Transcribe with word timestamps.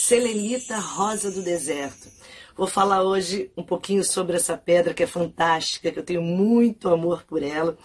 Selenita 0.00 0.78
Rosa 0.78 1.30
do 1.30 1.42
Deserto. 1.42 2.08
Vou 2.56 2.66
falar 2.66 3.02
hoje 3.02 3.50
um 3.54 3.62
pouquinho 3.62 4.02
sobre 4.02 4.34
essa 4.34 4.56
pedra 4.56 4.94
que 4.94 5.02
é 5.02 5.06
fantástica, 5.06 5.92
que 5.92 5.98
eu 5.98 6.02
tenho 6.02 6.22
muito 6.22 6.88
amor 6.88 7.22
por 7.24 7.42
ela. 7.42 7.76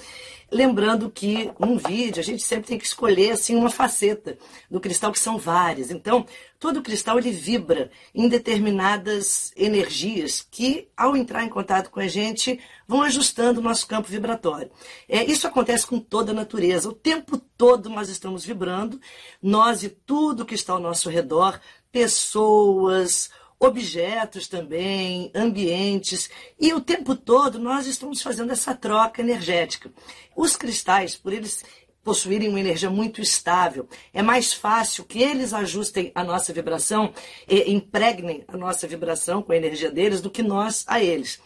Lembrando 0.52 1.09
que 1.09 1.52
num 1.59 1.78
vídeo 1.78 2.20
a 2.20 2.23
gente 2.23 2.42
sempre 2.42 2.68
tem 2.68 2.78
que 2.78 2.86
escolher 2.86 3.32
assim 3.32 3.56
uma 3.56 3.70
faceta 3.70 4.38
do 4.72 4.80
cristal 4.80 5.12
que 5.12 5.20
são 5.20 5.38
várias. 5.38 5.92
Então, 5.92 6.26
todo 6.59 6.82
cristal 6.82 7.18
ele 7.18 7.32
vibra 7.32 7.92
em 8.14 8.30
determinadas 8.30 9.52
energias 9.56 10.45
que 10.50 10.88
ao 10.95 11.18
entrar 11.18 11.44
em 11.44 11.50
contato 11.50 11.90
com 11.90 12.00
a 12.00 12.08
gente 12.08 12.59
vão 12.88 13.02
ajustando 13.02 13.59
o 13.59 13.64
nosso 13.64 13.88
campo 13.88 14.08
vibratório. 14.08 14.72
É, 15.09 15.23
isso 15.23 15.48
acontece 15.48 15.86
com 15.86 16.00
toda 16.00 16.32
a 16.32 16.36
natureza. 16.36 16.90
O 16.90 16.94
tempo 16.94 17.38
todo 17.38 17.90
nós 17.90 18.08
estamos 18.08 18.45
vibrando, 18.45 19.00
nós 19.42 19.84
e 19.84 19.90
tudo 19.90 20.45
que 20.45 20.56
está 20.56 20.73
ao 20.73 20.80
nosso 20.80 21.09
redor 21.09 21.59
pessoas, 21.95 23.30
objetos 23.58 24.50
também, 24.50 25.31
ambientes, 25.33 26.30
e 26.59 26.73
o 26.73 26.81
tempo 26.81 27.16
todo 27.16 27.58
nós 27.58 27.88
estamos 27.88 28.22
fazendo 28.22 28.52
essa 28.52 28.75
troca 28.75 29.22
energética. 29.22 29.89
Os 30.36 30.58
cristais, 30.58 31.16
por 31.16 31.31
eles 31.31 31.64
possuírem 32.03 32.50
uma 32.50 32.59
energia 32.59 32.89
muito 32.89 33.22
estável, 33.22 33.88
é 34.14 34.22
mais 34.22 34.53
fácil 34.53 35.05
que 35.05 35.23
eles 35.23 35.53
ajustem 35.53 36.11
a 36.14 36.22
nossa 36.22 36.52
vibração 36.52 37.14
e 37.47 37.72
impregnem 37.72 38.44
a 38.48 38.58
nossa 38.58 38.86
vibração 38.86 39.42
com 39.42 39.53
a 39.53 39.58
energia 39.58 39.89
deles 39.89 40.20
do 40.20 40.30
que 40.30 40.44
nós 40.44 40.83
a 40.88 41.02
eles. 41.02 41.42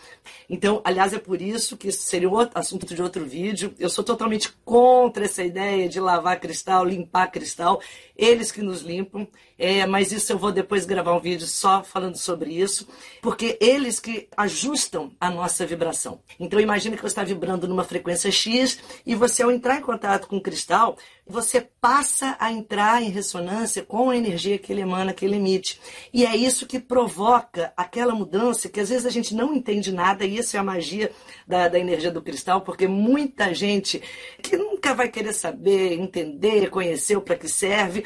Então, 0.50 0.82
aliás, 0.84 1.14
é 1.14 1.20
por 1.20 1.40
isso 1.42 1.78
que 1.78 1.90
isso 1.90 2.02
seria 2.02 2.30
outro 2.30 2.58
assunto 2.60 2.94
de 2.94 3.02
outro 3.02 3.24
vídeo. 3.24 3.74
Eu 3.78 3.90
sou 3.90 4.04
totalmente 4.04 4.52
contra 4.66 5.26
essa 5.26 5.44
ideia 5.44 5.88
de 5.88 6.00
lavar 6.00 6.40
cristal, 6.40 6.84
limpar 6.84 7.28
cristal. 7.32 7.80
Eles 8.18 8.52
que 8.52 8.64
nos 8.64 8.82
limpam. 8.82 9.28
É, 9.60 9.86
mas 9.86 10.14
isso 10.14 10.32
eu 10.32 10.38
vou 10.38 10.54
depois 10.54 10.86
gravar 10.86 11.14
um 11.14 11.20
vídeo 11.20 11.46
só 11.46 11.84
falando 11.84 12.16
sobre 12.16 12.54
isso, 12.54 12.88
porque 13.22 13.58
eles 13.60 14.00
que 14.00 14.30
ajustam 14.38 15.12
a 15.20 15.30
nossa 15.30 15.66
vibração. 15.66 16.22
Então, 16.40 16.62
imagine 16.62 16.96
que 16.96 17.02
você 17.02 17.08
está 17.08 17.26
vibrando 17.26 17.68
numa 17.68 17.84
frequência 17.84 18.32
X 18.32 18.80
e 19.06 19.14
você, 19.16 19.44
ao 19.44 19.52
entrar 19.52 19.78
em 19.78 19.82
contato 19.82 20.28
com 20.30 20.38
o 20.38 20.42
cristal, 20.42 20.98
você 21.28 21.60
passa 21.60 22.38
a 22.40 22.54
entrar 22.54 23.04
em 23.04 23.10
ressonância 23.10 23.84
com 23.84 24.10
a 24.10 24.16
energia 24.16 24.58
que 24.58 24.72
ele 24.72 24.82
emana, 24.82 25.14
que 25.14 25.26
ele 25.26 25.36
emite. 25.36 25.80
E 26.14 26.26
é 26.26 26.34
isso 26.38 26.66
que 26.66 26.80
provoca 26.80 27.74
aquela 27.76 28.16
mudança 28.16 28.70
que 28.70 28.80
às 28.80 28.88
vezes 28.88 29.06
a 29.06 29.12
gente 29.12 29.36
não 29.36 29.54
entende 29.54 29.92
nada, 29.92 30.24
e 30.26 30.38
isso 30.38 30.56
é 30.56 30.60
a 30.60 30.64
magia 30.64 31.12
da, 31.46 31.68
da 31.68 31.78
energia 31.78 32.12
do 32.12 32.22
cristal, 32.22 32.62
porque 32.62 32.88
muita 32.88 33.54
gente 33.54 34.02
que 34.42 34.56
nunca 34.56 34.94
vai 34.94 35.10
querer 35.10 35.34
saber, 35.34 36.00
entender, 36.00 36.70
conhecer 36.70 37.20
para 37.20 37.36
que 37.36 37.50
serve, 37.50 38.06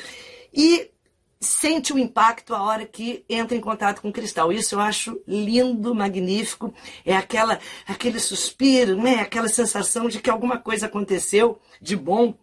e 0.51 0.92
sente 1.43 1.93
o 1.93 1.99
impacto 1.99 2.55
a 2.55 2.63
hora 2.63 2.85
que 2.85 3.23
entra 3.29 3.55
em 3.55 3.61
contato 3.61 4.01
com 4.01 4.09
o 4.09 4.13
cristal. 4.13 4.51
Isso 4.51 4.75
eu 4.75 4.79
acho 4.79 5.21
lindo, 5.27 5.93
magnífico. 5.93 6.73
É 7.05 7.15
aquela 7.15 7.59
aquele 7.87 8.19
suspiro, 8.19 8.95
né? 8.95 9.15
Aquela 9.15 9.47
sensação 9.47 10.07
de 10.07 10.19
que 10.19 10.29
alguma 10.29 10.57
coisa 10.57 10.85
aconteceu 10.85 11.59
de 11.81 11.95
bom 11.95 12.33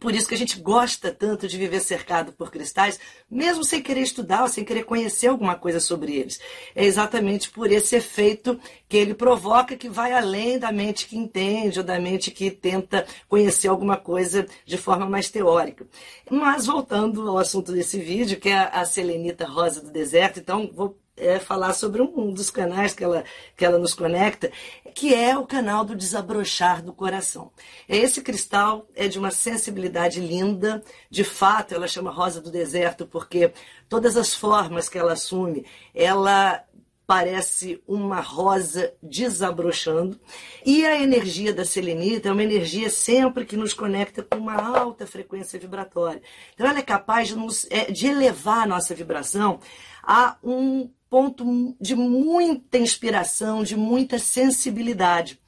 por 0.00 0.14
isso 0.14 0.28
que 0.28 0.34
a 0.34 0.38
gente 0.38 0.60
gosta 0.60 1.12
tanto 1.12 1.46
de 1.46 1.58
viver 1.58 1.80
cercado 1.80 2.32
por 2.32 2.50
cristais, 2.50 2.98
mesmo 3.30 3.64
sem 3.64 3.82
querer 3.82 4.02
estudar 4.02 4.38
sem 4.48 4.64
querer 4.64 4.84
conhecer 4.84 5.28
alguma 5.28 5.54
coisa 5.54 5.80
sobre 5.80 6.16
eles. 6.16 6.38
É 6.74 6.84
exatamente 6.84 7.50
por 7.50 7.70
esse 7.70 7.96
efeito 7.96 8.58
que 8.88 8.96
ele 8.96 9.14
provoca 9.14 9.76
que 9.76 9.88
vai 9.88 10.12
além 10.12 10.58
da 10.58 10.70
mente 10.70 11.06
que 11.06 11.16
entende 11.16 11.78
ou 11.78 11.84
da 11.84 11.98
mente 11.98 12.30
que 12.30 12.50
tenta 12.50 13.06
conhecer 13.28 13.68
alguma 13.68 13.96
coisa 13.96 14.46
de 14.64 14.76
forma 14.76 15.06
mais 15.06 15.30
teórica. 15.30 15.86
Mas 16.30 16.66
voltando 16.66 17.28
ao 17.28 17.38
assunto 17.38 17.72
desse 17.72 17.98
vídeo, 17.98 18.38
que 18.38 18.48
é 18.48 18.70
a 18.72 18.84
Selenita 18.84 19.46
Rosa 19.46 19.80
do 19.80 19.90
Deserto, 19.90 20.40
então 20.40 20.70
vou 20.72 20.98
é, 21.18 21.38
falar 21.38 21.72
sobre 21.72 22.02
um 22.02 22.32
dos 22.32 22.50
canais 22.50 22.94
que 22.94 23.04
ela, 23.04 23.24
que 23.56 23.64
ela 23.64 23.78
nos 23.78 23.94
conecta, 23.94 24.50
que 24.94 25.14
é 25.14 25.36
o 25.36 25.46
canal 25.46 25.84
do 25.84 25.94
desabrochar 25.94 26.82
do 26.82 26.92
coração. 26.92 27.52
Esse 27.88 28.20
cristal 28.20 28.86
é 28.94 29.06
de 29.08 29.18
uma 29.18 29.30
sensibilidade 29.30 30.20
linda, 30.20 30.82
de 31.10 31.24
fato, 31.24 31.74
ela 31.74 31.86
chama 31.86 32.10
rosa 32.10 32.40
do 32.40 32.50
deserto 32.50 33.06
porque 33.06 33.52
todas 33.88 34.16
as 34.16 34.34
formas 34.34 34.88
que 34.88 34.98
ela 34.98 35.12
assume, 35.12 35.66
ela 35.94 36.64
parece 37.08 37.82
uma 37.88 38.20
rosa 38.20 38.92
desabrochando. 39.02 40.20
E 40.62 40.84
a 40.84 41.00
energia 41.00 41.54
da 41.54 41.64
selenita 41.64 42.28
é 42.28 42.32
uma 42.32 42.44
energia 42.44 42.90
sempre 42.90 43.46
que 43.46 43.56
nos 43.56 43.72
conecta 43.72 44.22
com 44.22 44.36
uma 44.36 44.56
alta 44.56 45.06
frequência 45.06 45.58
vibratória. 45.58 46.20
Então 46.52 46.66
ela 46.66 46.80
é 46.80 46.82
capaz 46.82 47.28
de, 47.28 47.34
nos, 47.34 47.66
é, 47.70 47.90
de 47.90 48.08
elevar 48.08 48.64
a 48.64 48.66
nossa 48.66 48.94
vibração 48.94 49.58
a 50.02 50.36
um 50.44 50.90
ponto 51.08 51.74
de 51.80 51.94
muita 51.94 52.76
inspiração, 52.76 53.62
de 53.62 53.74
muita 53.74 54.18
sensibilidade. 54.18 55.40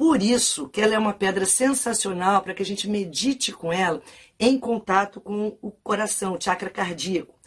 Por 0.00 0.22
isso 0.22 0.66
que 0.66 0.80
ela 0.80 0.94
é 0.94 0.98
uma 0.98 1.12
pedra 1.12 1.44
sensacional 1.44 2.40
para 2.40 2.54
que 2.54 2.62
a 2.62 2.64
gente 2.64 2.88
medite 2.88 3.52
com 3.52 3.70
ela 3.70 4.00
em 4.38 4.58
contato 4.58 5.20
com 5.20 5.58
o 5.60 5.70
coração, 5.70 6.32
o 6.32 6.40
chakra 6.40 6.70
cardíaco. 6.70 7.38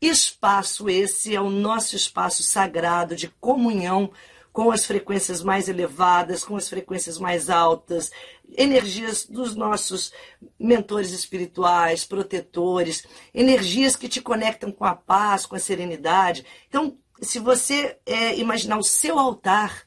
Espaço 0.00 0.88
esse 0.88 1.34
é 1.34 1.40
o 1.40 1.50
nosso 1.50 1.94
espaço 1.94 2.42
sagrado 2.42 3.14
de 3.14 3.28
comunhão 3.28 4.10
com 4.50 4.70
as 4.70 4.86
frequências 4.86 5.42
mais 5.42 5.68
elevadas, 5.68 6.42
com 6.42 6.56
as 6.56 6.66
frequências 6.66 7.18
mais 7.18 7.50
altas, 7.50 8.10
energias 8.56 9.26
dos 9.26 9.54
nossos 9.54 10.10
mentores 10.58 11.10
espirituais, 11.10 12.06
protetores, 12.06 13.04
energias 13.34 13.96
que 13.96 14.08
te 14.08 14.22
conectam 14.22 14.72
com 14.72 14.86
a 14.86 14.94
paz, 14.94 15.44
com 15.44 15.56
a 15.56 15.60
serenidade. 15.60 16.42
Então, 16.70 16.96
se 17.20 17.38
você 17.38 17.98
é, 18.06 18.34
imaginar 18.38 18.78
o 18.78 18.82
seu 18.82 19.18
altar, 19.18 19.86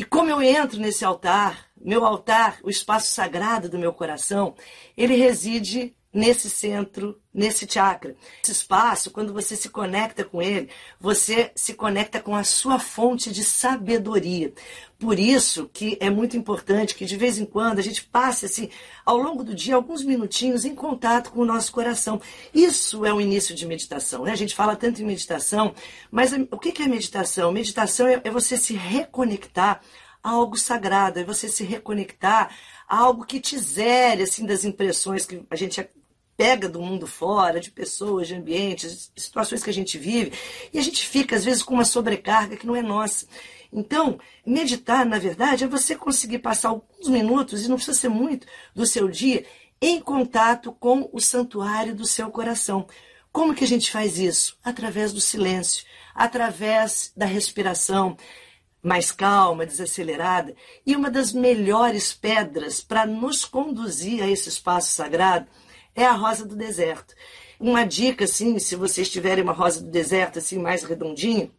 e 0.00 0.02
como 0.02 0.30
eu 0.30 0.40
entro 0.40 0.80
nesse 0.80 1.04
altar, 1.04 1.66
meu 1.78 2.06
altar, 2.06 2.58
o 2.62 2.70
espaço 2.70 3.12
sagrado 3.12 3.68
do 3.68 3.78
meu 3.78 3.92
coração, 3.92 4.54
ele 4.96 5.14
reside 5.14 5.94
nesse 6.12 6.50
centro, 6.50 7.20
nesse 7.32 7.66
chakra. 7.70 8.16
Esse 8.42 8.52
espaço, 8.52 9.10
quando 9.10 9.32
você 9.32 9.54
se 9.54 9.68
conecta 9.68 10.24
com 10.24 10.42
ele, 10.42 10.68
você 10.98 11.52
se 11.54 11.74
conecta 11.74 12.20
com 12.20 12.34
a 12.34 12.42
sua 12.42 12.78
fonte 12.78 13.32
de 13.32 13.44
sabedoria. 13.44 14.52
Por 14.98 15.18
isso 15.18 15.70
que 15.72 15.96
é 16.00 16.10
muito 16.10 16.36
importante 16.36 16.94
que 16.94 17.04
de 17.04 17.16
vez 17.16 17.38
em 17.38 17.46
quando 17.46 17.78
a 17.78 17.82
gente 17.82 18.04
passe 18.04 18.46
assim, 18.46 18.68
ao 19.06 19.16
longo 19.16 19.44
do 19.44 19.54
dia, 19.54 19.76
alguns 19.76 20.02
minutinhos 20.02 20.64
em 20.64 20.74
contato 20.74 21.30
com 21.30 21.40
o 21.40 21.46
nosso 21.46 21.72
coração. 21.72 22.20
Isso 22.52 23.06
é 23.06 23.14
o 23.14 23.20
início 23.20 23.54
de 23.54 23.64
meditação. 23.64 24.24
Né? 24.24 24.32
A 24.32 24.36
gente 24.36 24.54
fala 24.54 24.74
tanto 24.74 25.00
em 25.00 25.06
meditação, 25.06 25.74
mas 26.10 26.32
o 26.50 26.58
que 26.58 26.82
é 26.82 26.88
meditação? 26.88 27.52
Meditação 27.52 28.08
é, 28.08 28.20
é 28.24 28.30
você 28.30 28.56
se 28.56 28.74
reconectar 28.74 29.80
a 30.22 30.30
algo 30.30 30.56
sagrado, 30.56 31.18
é 31.18 31.24
você 31.24 31.48
se 31.48 31.64
reconectar 31.64 32.54
a 32.86 32.98
algo 32.98 33.24
que 33.24 33.40
te 33.40 33.58
zere 33.58 34.24
assim 34.24 34.44
das 34.44 34.64
impressões 34.64 35.24
que 35.24 35.42
a 35.48 35.56
gente 35.56 35.80
pega 36.40 36.70
do 36.70 36.80
mundo 36.80 37.06
fora, 37.06 37.60
de 37.60 37.70
pessoas, 37.70 38.26
de 38.26 38.34
ambientes, 38.34 39.12
situações 39.14 39.62
que 39.62 39.68
a 39.68 39.74
gente 39.74 39.98
vive, 39.98 40.32
e 40.72 40.78
a 40.78 40.82
gente 40.82 41.06
fica, 41.06 41.36
às 41.36 41.44
vezes, 41.44 41.62
com 41.62 41.74
uma 41.74 41.84
sobrecarga 41.84 42.56
que 42.56 42.66
não 42.66 42.74
é 42.74 42.80
nossa. 42.80 43.26
Então, 43.70 44.18
meditar, 44.46 45.04
na 45.04 45.18
verdade, 45.18 45.64
é 45.64 45.68
você 45.68 45.94
conseguir 45.94 46.38
passar 46.38 46.70
alguns 46.70 47.08
minutos, 47.08 47.62
e 47.62 47.68
não 47.68 47.76
precisa 47.76 47.98
ser 47.98 48.08
muito, 48.08 48.46
do 48.74 48.86
seu 48.86 49.06
dia, 49.06 49.44
em 49.82 50.00
contato 50.00 50.72
com 50.72 51.10
o 51.12 51.20
santuário 51.20 51.94
do 51.94 52.06
seu 52.06 52.30
coração. 52.30 52.86
Como 53.30 53.54
que 53.54 53.64
a 53.64 53.68
gente 53.68 53.90
faz 53.90 54.18
isso? 54.18 54.56
Através 54.64 55.12
do 55.12 55.20
silêncio, 55.20 55.84
através 56.14 57.12
da 57.14 57.26
respiração 57.26 58.16
mais 58.82 59.12
calma, 59.12 59.66
desacelerada. 59.66 60.56
E 60.86 60.96
uma 60.96 61.10
das 61.10 61.34
melhores 61.34 62.14
pedras 62.14 62.80
para 62.80 63.04
nos 63.04 63.44
conduzir 63.44 64.22
a 64.22 64.26
esse 64.26 64.48
espaço 64.48 64.92
sagrado 64.92 65.46
é 66.02 66.06
a 66.06 66.12
rosa 66.12 66.46
do 66.46 66.56
deserto. 66.56 67.14
Uma 67.58 67.84
dica, 67.84 68.24
assim, 68.24 68.58
se 68.58 68.74
vocês 68.74 69.10
tiverem 69.10 69.44
uma 69.44 69.52
rosa 69.52 69.82
do 69.82 69.90
deserto 69.90 70.38
assim 70.38 70.58
mais 70.58 70.82
redondinho, 70.82 71.52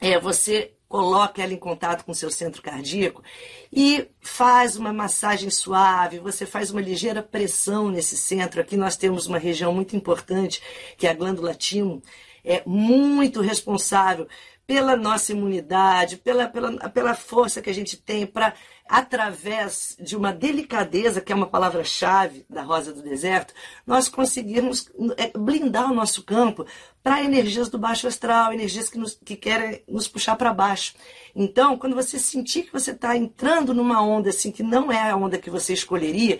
é 0.00 0.20
você 0.20 0.74
coloca 0.88 1.42
ela 1.42 1.52
em 1.52 1.58
contato 1.58 2.04
com 2.04 2.14
seu 2.14 2.30
centro 2.30 2.62
cardíaco 2.62 3.22
e 3.70 4.08
faz 4.20 4.76
uma 4.76 4.92
massagem 4.92 5.50
suave, 5.50 6.18
você 6.18 6.46
faz 6.46 6.70
uma 6.70 6.80
ligeira 6.80 7.22
pressão 7.22 7.90
nesse 7.90 8.16
centro. 8.16 8.60
Aqui 8.60 8.76
nós 8.76 8.96
temos 8.96 9.26
uma 9.26 9.38
região 9.38 9.72
muito 9.72 9.94
importante, 9.94 10.62
que 10.96 11.06
é 11.06 11.10
a 11.10 11.14
glândula 11.14 11.54
timo, 11.54 12.02
é 12.44 12.62
muito 12.66 13.40
responsável 13.40 14.26
pela 14.68 14.94
nossa 14.94 15.32
imunidade, 15.32 16.18
pela, 16.18 16.46
pela, 16.46 16.90
pela 16.90 17.14
força 17.14 17.62
que 17.62 17.70
a 17.70 17.74
gente 17.74 17.96
tem 17.96 18.26
para, 18.26 18.52
através 18.86 19.96
de 19.98 20.14
uma 20.14 20.30
delicadeza, 20.30 21.22
que 21.22 21.32
é 21.32 21.34
uma 21.34 21.46
palavra-chave 21.46 22.44
da 22.50 22.60
Rosa 22.60 22.92
do 22.92 23.00
Deserto, 23.00 23.54
nós 23.86 24.10
conseguirmos 24.10 24.92
é, 25.16 25.30
blindar 25.36 25.90
o 25.90 25.94
nosso 25.94 26.22
campo 26.22 26.66
para 27.02 27.24
energias 27.24 27.70
do 27.70 27.78
baixo 27.78 28.06
astral, 28.06 28.52
energias 28.52 28.90
que, 28.90 28.98
nos, 28.98 29.18
que 29.24 29.36
querem 29.36 29.82
nos 29.88 30.06
puxar 30.06 30.36
para 30.36 30.52
baixo. 30.52 30.94
Então, 31.34 31.78
quando 31.78 31.96
você 31.96 32.18
sentir 32.18 32.64
que 32.64 32.72
você 32.72 32.90
está 32.90 33.16
entrando 33.16 33.72
numa 33.72 34.02
onda 34.02 34.28
assim 34.28 34.52
que 34.52 34.62
não 34.62 34.92
é 34.92 35.08
a 35.08 35.16
onda 35.16 35.38
que 35.38 35.48
você 35.48 35.72
escolheria, 35.72 36.38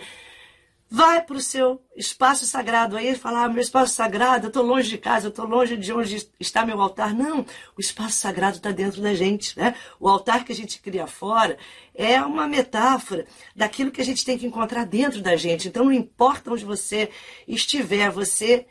Vai 0.91 1.21
para 1.21 1.35
o 1.35 1.41
seu 1.41 1.79
espaço 1.95 2.47
sagrado. 2.47 2.97
Aí 2.97 3.07
ele 3.07 3.17
fala, 3.17 3.43
ah, 3.43 3.49
meu 3.49 3.61
espaço 3.61 3.93
sagrado, 3.93 4.45
eu 4.45 4.47
estou 4.47 4.63
longe 4.63 4.89
de 4.89 4.97
casa, 4.97 5.27
eu 5.27 5.29
estou 5.29 5.45
longe 5.45 5.77
de 5.77 5.93
onde 5.93 6.27
está 6.39 6.65
meu 6.65 6.81
altar. 6.81 7.13
Não, 7.13 7.45
o 7.77 7.79
espaço 7.79 8.17
sagrado 8.17 8.57
está 8.57 8.71
dentro 8.71 8.99
da 8.99 9.13
gente. 9.13 9.57
Né? 9.57 9.75
O 9.99 10.09
altar 10.09 10.43
que 10.43 10.51
a 10.51 10.55
gente 10.55 10.81
cria 10.81 11.05
fora 11.05 11.57
é 11.93 12.19
uma 12.21 12.47
metáfora 12.47 13.27
daquilo 13.55 13.91
que 13.91 14.01
a 14.01 14.05
gente 14.05 14.25
tem 14.25 14.37
que 14.37 14.47
encontrar 14.47 14.83
dentro 14.83 15.21
da 15.21 15.35
gente. 15.35 15.67
Então 15.67 15.85
não 15.85 15.93
importa 15.93 16.51
onde 16.51 16.65
você 16.65 17.11
estiver, 17.47 18.09
você 18.09 18.65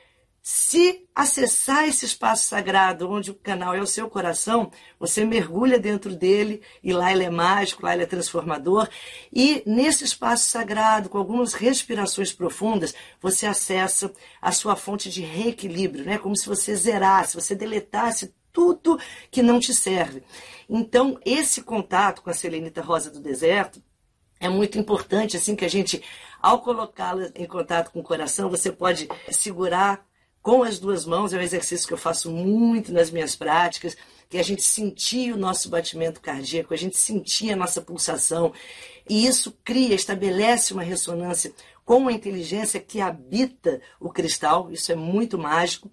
se 0.51 1.07
acessar 1.15 1.87
esse 1.87 2.07
espaço 2.07 2.47
sagrado, 2.47 3.11
onde 3.11 3.31
o 3.31 3.35
canal 3.35 3.75
é 3.75 3.83
o 3.83 3.87
seu 3.87 4.09
coração, 4.09 4.71
você 4.99 5.23
mergulha 5.23 5.79
dentro 5.79 6.17
dele 6.17 6.63
e 6.83 6.91
lá 6.91 7.13
ele 7.13 7.25
é 7.25 7.29
mágico, 7.29 7.85
lá 7.85 7.93
ele 7.93 8.05
é 8.05 8.07
transformador. 8.07 8.89
E 9.31 9.63
nesse 9.67 10.05
espaço 10.05 10.49
sagrado, 10.49 11.11
com 11.11 11.19
algumas 11.19 11.53
respirações 11.53 12.33
profundas, 12.33 12.95
você 13.21 13.45
acessa 13.45 14.11
a 14.41 14.51
sua 14.51 14.75
fonte 14.75 15.11
de 15.11 15.21
reequilíbrio, 15.21 16.07
né? 16.07 16.17
como 16.17 16.35
se 16.35 16.47
você 16.47 16.75
zerasse, 16.75 17.35
você 17.35 17.55
deletasse 17.55 18.35
tudo 18.51 18.99
que 19.31 19.43
não 19.43 19.61
te 19.61 19.75
serve. 19.75 20.23
Então, 20.67 21.21
esse 21.27 21.61
contato 21.61 22.23
com 22.23 22.31
a 22.31 22.35
selenita 22.35 22.81
rosa 22.81 23.11
do 23.11 23.21
deserto 23.21 23.83
é 24.41 24.49
muito 24.49 24.79
importante, 24.79 25.37
assim, 25.37 25.55
que 25.55 25.67
a 25.67 25.69
gente, 25.69 26.03
ao 26.41 26.63
colocá-la 26.63 27.31
em 27.35 27.45
contato 27.45 27.91
com 27.91 28.01
o 28.01 28.03
coração, 28.03 28.49
você 28.49 28.73
pode 28.73 29.07
segurar 29.31 30.08
com 30.49 30.63
as 30.63 30.79
duas 30.79 31.05
mãos, 31.05 31.35
é 31.35 31.37
um 31.37 31.43
exercício 31.43 31.87
que 31.87 31.93
eu 31.93 31.99
faço 31.99 32.31
muito 32.31 32.91
nas 32.91 33.11
minhas 33.11 33.37
práticas, 33.37 33.95
que 34.31 34.39
a 34.39 34.43
gente 34.43 34.63
sentia 34.63 35.35
o 35.35 35.37
nosso 35.37 35.69
batimento 35.69 36.23
cardíaco, 36.23 36.73
a 36.73 36.77
gente 36.79 36.97
sentia 36.97 37.53
a 37.53 37.57
nossa 37.57 37.83
pulsação, 37.83 38.55
e 39.07 39.27
isso 39.27 39.55
cria, 39.63 39.95
estabelece 39.95 40.73
uma 40.73 40.83
ressonância 40.83 41.53
com 41.85 42.09
a 42.09 42.13
inteligência 42.15 42.81
que 42.81 42.99
habita 42.99 43.83
o 44.01 44.09
cristal, 44.09 44.73
isso 44.73 44.91
é 44.91 44.95
muito 44.95 45.37
mágico. 45.37 45.91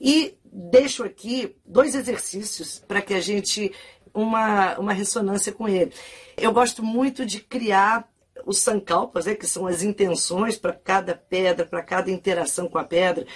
E 0.00 0.38
deixo 0.42 1.04
aqui 1.04 1.54
dois 1.66 1.94
exercícios 1.94 2.82
para 2.88 3.02
que 3.02 3.12
a 3.12 3.20
gente 3.20 3.70
uma, 4.14 4.78
uma 4.78 4.94
ressonância 4.94 5.52
com 5.52 5.68
ele. 5.68 5.92
Eu 6.34 6.50
gosto 6.50 6.82
muito 6.82 7.26
de 7.26 7.40
criar 7.40 8.08
os 8.46 8.58
sankalpas, 8.58 9.26
né, 9.26 9.34
que 9.34 9.46
são 9.46 9.66
as 9.66 9.82
intenções 9.82 10.56
para 10.56 10.72
cada 10.72 11.14
pedra, 11.14 11.66
para 11.66 11.82
cada 11.82 12.10
interação 12.10 12.68
com 12.68 12.78
a 12.78 12.84
pedra. 12.84 13.26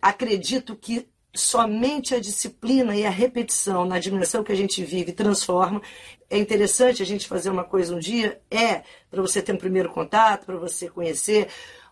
Acredito 0.00 0.76
que 0.76 1.08
somente 1.34 2.14
a 2.14 2.20
disciplina 2.20 2.96
e 2.96 3.04
a 3.04 3.10
repetição 3.10 3.84
na 3.84 3.98
dimensão 3.98 4.42
que 4.42 4.52
a 4.52 4.56
gente 4.56 4.82
vive 4.82 5.12
transforma. 5.12 5.82
É 6.28 6.38
interessante 6.38 7.02
a 7.02 7.06
gente 7.06 7.28
fazer 7.28 7.50
uma 7.50 7.64
coisa 7.64 7.94
um 7.94 7.98
dia, 7.98 8.40
é 8.50 8.82
para 9.10 9.22
você 9.22 9.42
ter 9.42 9.52
um 9.52 9.58
primeiro 9.58 9.90
contato, 9.90 10.46
para 10.46 10.56
você 10.56 10.88
conhecer, 10.88 11.48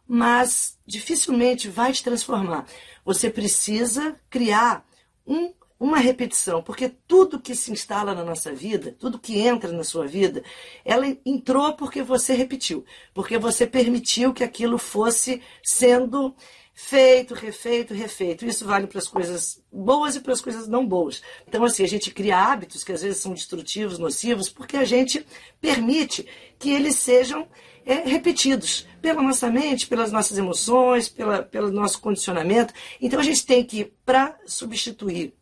mas 0.07 0.79
dificilmente 0.87 1.69
vai 1.69 1.93
te 1.93 2.03
transformar. 2.03 2.67
Você 3.05 3.31
precisa 3.31 4.17
criar 4.31 4.85
um 5.27 5.53
uma 5.79 5.99
repetição, 5.99 6.63
porque 6.63 6.89
tudo 6.89 7.41
que 7.41 7.55
se 7.55 7.73
instala 7.73 8.15
na 8.15 8.25
nossa 8.25 8.53
vida, 8.53 8.95
tudo 8.99 9.19
que 9.19 9.39
entra 9.39 9.73
na 9.73 9.85
sua 9.85 10.07
vida, 10.07 10.43
ela 10.85 11.07
entrou 11.27 11.75
porque 11.75 12.03
você 12.03 12.33
repetiu, 12.35 12.85
porque 13.13 13.37
você 13.39 13.67
permitiu 13.67 14.33
que 14.33 14.45
aquilo 14.45 14.79
fosse 14.79 15.43
sendo 15.63 16.35
feito, 16.75 17.35
refeito, 17.35 17.95
refeito. 17.95 18.45
Isso 18.45 18.65
vale 18.67 18.87
para 18.87 18.99
as 18.99 19.09
coisas 19.09 19.63
boas 19.73 20.17
e 20.17 20.21
para 20.21 20.33
as 20.33 20.41
coisas 20.41 20.67
não 20.67 20.87
boas. 20.87 21.23
Então, 21.47 21.65
assim, 21.65 21.85
a 21.85 21.89
gente 21.89 22.11
cria 22.11 22.37
hábitos 22.37 22.83
que 22.83 22.93
às 22.93 23.03
vezes 23.03 23.19
são 23.19 23.33
destrutivos, 23.33 23.99
nocivos, 23.99 24.49
porque 24.49 24.77
a 24.77 24.85
gente 24.85 25.25
permite 25.61 26.27
que 26.59 26.71
eles 26.71 26.97
sejam 26.97 27.49
é, 27.87 27.95
repetidos 27.95 28.87
pela 29.01 29.23
nossa 29.23 29.51
mente, 29.51 29.87
pelas 29.87 30.11
nossas 30.11 30.37
emoções, 30.37 31.09
pela, 31.09 31.43
pelo 31.43 31.71
nosso 31.71 32.01
condicionamento. 32.01 32.75
Então, 33.01 33.21
a 33.21 33.25
gente 33.25 33.47
tem 33.47 33.65
que, 33.65 33.93
para 34.05 34.37
substituir 34.45 35.35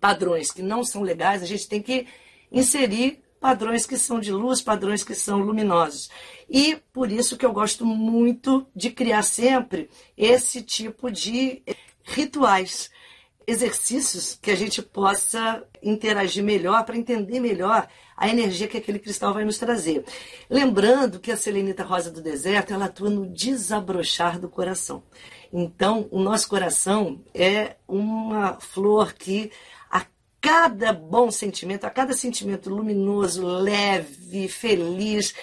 padrões 0.00 0.50
que 0.50 0.62
não 0.62 0.84
são 0.84 1.02
legais, 1.02 1.42
a 1.42 1.46
gente 1.46 1.68
tem 1.68 1.82
que 1.82 2.06
inserir 2.50 3.22
padrões 3.40 3.86
que 3.86 3.96
são 3.96 4.20
de 4.20 4.32
luz, 4.32 4.60
padrões 4.60 5.04
que 5.04 5.14
são 5.14 5.38
luminosos. 5.38 6.10
E 6.48 6.76
por 6.92 7.10
isso 7.10 7.36
que 7.36 7.46
eu 7.46 7.52
gosto 7.52 7.84
muito 7.84 8.66
de 8.74 8.90
criar 8.90 9.22
sempre 9.22 9.88
esse 10.16 10.62
tipo 10.62 11.10
de 11.10 11.62
rituais, 12.02 12.90
exercícios 13.46 14.38
que 14.40 14.50
a 14.50 14.56
gente 14.56 14.82
possa 14.82 15.64
interagir 15.82 16.44
melhor 16.44 16.84
para 16.84 16.96
entender 16.96 17.40
melhor 17.40 17.88
a 18.16 18.28
energia 18.28 18.66
que 18.66 18.76
aquele 18.76 18.98
cristal 18.98 19.32
vai 19.32 19.44
nos 19.44 19.58
trazer. 19.58 20.04
Lembrando 20.50 21.20
que 21.20 21.30
a 21.30 21.36
selenita 21.36 21.84
rosa 21.84 22.10
do 22.10 22.20
deserto, 22.20 22.74
ela 22.74 22.86
atua 22.86 23.08
no 23.08 23.26
desabrochar 23.26 24.40
do 24.40 24.48
coração. 24.48 25.02
Então, 25.52 26.08
o 26.10 26.20
nosso 26.20 26.48
coração 26.48 27.22
é 27.32 27.76
uma 27.86 28.58
flor 28.60 29.14
que 29.14 29.50
cada 30.48 30.94
bom 30.94 31.30
sentimento, 31.30 31.84
a 31.84 31.90
cada 31.90 32.14
sentimento 32.14 32.70
luminoso, 32.70 33.46
leve, 33.46 34.48
feliz, 34.48 35.34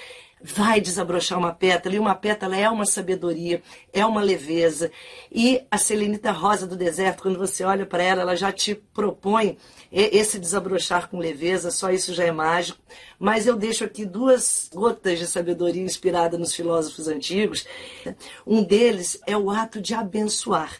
vai 0.42 0.82
desabrochar 0.82 1.38
uma 1.38 1.54
pétala, 1.54 1.94
e 1.94 2.00
uma 2.00 2.16
pétala 2.16 2.58
é 2.58 2.68
uma 2.68 2.88
sabedoria, 2.88 3.62
é 3.94 4.04
uma 4.04 4.20
leveza. 4.20 4.92
E 5.32 5.62
a 5.70 5.78
selenita 5.78 6.32
rosa 6.32 6.66
do 6.66 6.76
deserto, 6.76 7.22
quando 7.22 7.38
você 7.38 7.64
olha 7.64 7.86
para 7.86 8.02
ela, 8.02 8.24
ela 8.24 8.36
já 8.36 8.52
te 8.52 8.74
propõe 8.74 9.60
esse 9.92 10.40
desabrochar 10.40 11.08
com 11.08 11.20
leveza, 11.20 11.70
só 11.70 11.92
isso 11.92 12.12
já 12.12 12.24
é 12.24 12.32
mágico. 12.32 12.80
Mas 13.20 13.46
eu 13.46 13.56
deixo 13.56 13.84
aqui 13.84 14.06
duas 14.06 14.72
gotas 14.74 15.20
de 15.20 15.28
sabedoria 15.28 15.84
inspirada 15.84 16.36
nos 16.36 16.56
filósofos 16.56 17.08
antigos. 17.08 17.64
Um 18.46 18.64
deles 18.64 19.20
é 19.28 19.38
o 19.38 19.52
ato 19.52 19.80
de 19.80 19.94
abençoar. 19.94 20.76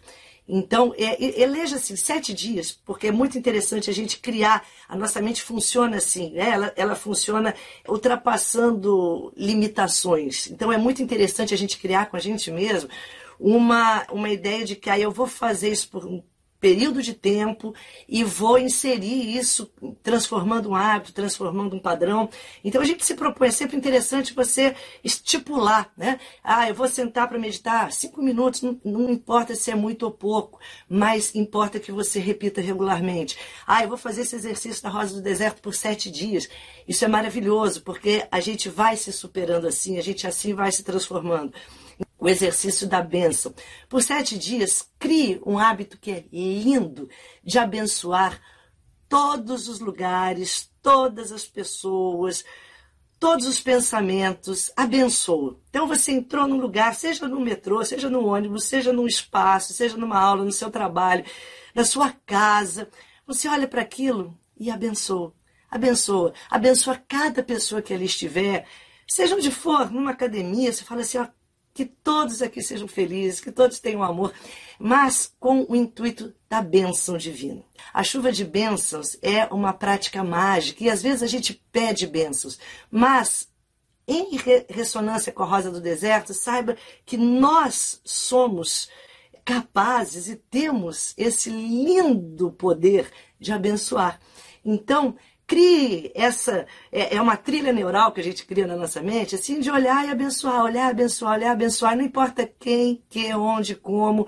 Então, 0.48 0.94
é, 0.96 1.42
eleja 1.42 1.78
assim, 1.78 1.96
sete 1.96 2.34
dias, 2.34 2.72
porque 2.72 3.08
é 3.08 3.12
muito 3.12 3.38
interessante 3.38 3.90
a 3.90 3.94
gente 3.94 4.20
criar. 4.20 4.64
A 4.88 4.96
nossa 4.96 5.20
mente 5.22 5.42
funciona 5.42 5.98
assim, 5.98 6.32
né? 6.32 6.50
ela, 6.50 6.74
ela 6.76 6.96
funciona 6.96 7.56
ultrapassando 7.88 9.34
limitações. 9.36 10.48
Então, 10.48 10.72
é 10.72 10.78
muito 10.78 11.02
interessante 11.02 11.54
a 11.54 11.58
gente 11.58 11.78
criar 11.80 12.06
com 12.08 12.18
a 12.18 12.20
gente 12.20 12.52
mesmo 12.52 12.90
uma, 13.40 14.06
uma 14.12 14.30
ideia 14.30 14.64
de 14.64 14.76
que 14.76 14.90
ah, 14.90 15.00
eu 15.00 15.12
vou 15.12 15.28
fazer 15.28 15.72
isso 15.72 15.90
por 15.90 16.06
um 16.06 16.22
período 16.66 17.00
de 17.00 17.14
tempo 17.14 17.76
e 18.10 18.24
vou 18.24 18.58
inserir 18.58 19.38
isso, 19.38 19.72
transformando 20.02 20.70
um 20.70 20.76
hábito, 20.76 21.14
transformando 21.14 21.76
um 21.76 21.80
padrão. 21.80 22.28
Então 22.64 22.82
a 22.82 22.86
gente 22.86 23.06
se 23.06 23.14
propõe, 23.14 23.50
é 23.50 23.52
sempre 23.52 23.78
interessante 23.78 24.34
você 24.34 24.76
estipular, 25.04 25.92
né? 25.96 26.20
Ah, 26.44 26.68
eu 26.68 26.74
vou 26.74 26.88
sentar 26.88 27.30
para 27.30 27.38
meditar 27.38 27.92
cinco 27.92 28.20
minutos, 28.20 28.64
não, 28.64 28.82
não, 28.84 29.12
importa 29.12 29.54
se 29.54 29.70
é 29.70 29.76
muito 29.76 30.08
ou 30.08 30.12
pouco, 30.12 30.60
mas 30.90 31.36
importa 31.36 31.80
que 31.80 31.92
você 31.92 32.18
repita 32.18 32.62
regularmente. 32.62 33.38
Ah, 33.68 33.84
eu 33.84 33.90
vou 33.90 33.98
fazer 33.98 34.22
esse 34.22 34.36
exercício 34.36 34.82
da 34.82 34.90
Rosa 34.90 35.14
do 35.14 35.22
Deserto 35.22 35.62
por 35.62 35.76
sete 35.76 36.10
dias. 36.10 36.50
Isso 36.88 37.06
é 37.06 37.08
maravilhoso, 37.08 37.84
porque 37.84 38.26
a 38.32 38.40
gente 38.40 38.70
vai 38.70 38.98
se 38.98 39.14
superando 39.14 39.68
assim, 39.68 40.00
a 40.00 40.02
gente 40.02 40.26
assim 40.26 40.56
vai 40.56 40.72
se 40.72 40.82
transformando 40.82 41.54
o 42.26 42.30
exercício 42.30 42.88
da 42.88 43.04
bênção. 43.04 43.54
Por 43.88 44.02
sete 44.02 44.36
dias, 44.36 44.90
crie 44.98 45.40
um 45.46 45.60
hábito 45.60 45.96
que 46.00 46.10
é 46.10 46.26
lindo 46.34 47.08
de 47.44 47.60
abençoar 47.60 48.42
todos 49.08 49.70
os 49.70 49.80
lugares, 49.80 50.72
todas 50.82 51.32
as 51.32 51.46
pessoas, 51.46 52.44
todos 53.20 53.46
os 53.46 53.60
pensamentos. 53.60 54.72
Abençoa. 54.76 55.60
Então 55.70 55.88
você 55.88 56.14
entrou 56.14 56.48
num 56.48 56.60
lugar, 56.60 56.96
seja 56.96 57.28
no 57.28 57.40
metrô, 57.40 57.86
seja 57.86 58.10
no 58.10 58.26
ônibus, 58.26 58.64
seja 58.64 58.92
num 58.92 59.06
espaço, 59.06 59.72
seja 59.74 59.96
numa 59.96 60.20
aula, 60.20 60.44
no 60.44 60.52
seu 60.52 60.72
trabalho, 60.72 61.24
na 61.76 61.86
sua 61.86 62.12
casa. 62.26 62.90
Você 63.28 63.48
olha 63.48 63.68
para 63.68 63.84
aquilo 63.84 64.36
e 64.60 64.72
abençoa. 64.72 65.32
Abençoa. 65.70 66.34
Abençoa 66.50 67.00
cada 67.08 67.44
pessoa 67.44 67.84
que 67.84 67.94
ali 67.94 68.06
estiver. 68.06 68.68
Seja 69.08 69.36
onde 69.36 69.52
for, 69.52 69.92
numa 69.92 70.10
academia, 70.10 70.74
você 70.74 70.84
fala 70.84 71.02
assim, 71.02 71.20
ó, 71.20 71.28
que 71.76 71.84
todos 71.86 72.42
aqui 72.42 72.64
sejam 72.64 72.88
felizes, 72.88 73.42
que 73.42 73.52
todos 73.52 73.82
tenham 73.82 74.02
amor, 74.02 74.34
mas 74.80 75.36
com 75.38 75.66
o 75.68 75.76
intuito 75.76 76.34
da 76.50 76.62
bênção 76.62 77.18
divina. 77.18 77.62
A 77.94 78.02
chuva 78.02 78.32
de 78.32 78.46
bênçãos 78.46 79.18
é 79.22 79.46
uma 79.54 79.74
prática 79.74 80.24
mágica 80.24 80.86
e 80.86 80.90
às 80.90 81.04
vezes 81.04 81.22
a 81.22 81.28
gente 81.28 81.62
pede 81.74 82.08
bênçãos, 82.08 82.58
mas 82.90 83.50
em 84.08 84.40
ressonância 84.70 85.34
com 85.34 85.44
a 85.44 85.46
rosa 85.46 85.70
do 85.70 85.82
deserto, 85.82 86.34
saiba 86.34 86.78
que 87.06 87.18
nós 87.18 88.00
somos 88.06 88.90
capazes 89.44 90.30
e 90.30 90.38
temos 90.38 91.14
esse 91.18 91.50
lindo 91.50 92.52
poder 92.52 93.12
de 93.38 93.52
abençoar. 93.52 94.20
Então, 94.64 95.18
crie 95.48 96.12
essa 96.16 96.66
é, 96.92 97.16
é, 97.16 97.22
uma 97.22 97.38
trilha 97.38 97.72
neural 97.72 98.12
que 98.12 98.20
a 98.20 98.24
gente 98.24 98.46
cria 98.46 98.68
na 98.68 98.76
nossa 98.76 99.02
mente, 99.02 99.36
assim 99.36 99.60
de 99.60 99.70
olhar 99.70 100.06
e 100.08 100.12
abençoar, 100.12 100.64
olhar, 100.64 100.90
abençoar, 100.90 101.34
olhar, 101.34 101.52
abençoar, 101.52 101.96
não 101.96 102.04
importa 102.04 102.50
quem, 102.60 103.04
que, 103.10 103.34
onde, 103.34 103.76
como, 103.76 104.28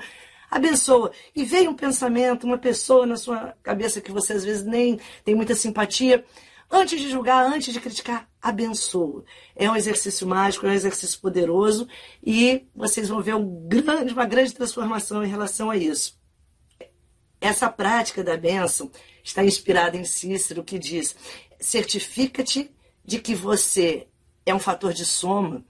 abençoa. 0.49 1.11
E 1.35 1.43
vem 1.43 1.67
um 1.67 1.73
pensamento, 1.73 2.45
uma 2.45 2.57
pessoa 2.57 3.05
na 3.05 3.17
sua 3.17 3.55
cabeça 3.63 4.01
que 4.01 4.11
você 4.11 4.33
às 4.33 4.43
vezes 4.43 4.65
nem 4.65 4.99
tem 5.23 5.35
muita 5.35 5.55
simpatia, 5.55 6.23
antes 6.69 6.99
de 6.99 7.09
julgar, 7.09 7.45
antes 7.45 7.73
de 7.73 7.79
criticar, 7.79 8.29
abençoa. 8.41 9.23
É 9.55 9.69
um 9.69 9.75
exercício 9.75 10.27
mágico, 10.27 10.65
é 10.65 10.69
um 10.69 10.73
exercício 10.73 11.19
poderoso 11.19 11.87
e 12.23 12.67
vocês 12.75 13.09
vão 13.09 13.21
ver 13.21 13.35
um 13.35 13.67
grande, 13.67 14.13
uma 14.13 14.25
grande 14.25 14.53
transformação 14.53 15.23
em 15.23 15.27
relação 15.27 15.69
a 15.69 15.77
isso. 15.77 16.17
Essa 17.39 17.69
prática 17.69 18.23
da 18.23 18.35
bênção 18.35 18.91
está 19.23 19.43
inspirada 19.43 19.95
em 19.95 20.05
Cícero, 20.05 20.63
que 20.63 20.79
diz: 20.79 21.15
certifica-te 21.59 22.71
de 23.05 23.19
que 23.19 23.35
você 23.35 24.07
é 24.45 24.53
um 24.53 24.59
fator 24.59 24.93
de 24.93 25.05
soma 25.05 25.63